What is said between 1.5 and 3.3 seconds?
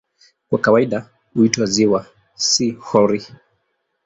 "ziwa", si "hori".